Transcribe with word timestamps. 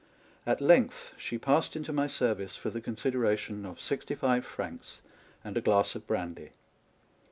^Vt 0.47 0.59
length 0.61 1.13
slie 1.19 1.39
passed 1.39 1.75
into 1.75 1.93
my 1.93 2.07
service 2.07 2.55
for 2.55 2.71
tlie 2.71 2.83
consideration 2.83 3.67
of 3.67 3.79
sixty 3.79 4.15
five 4.15 4.43
francs 4.43 4.99
and 5.43 5.55
a 5.55 5.61
glass 5.61 5.93
of 5.93 6.07
brandy. 6.07 6.49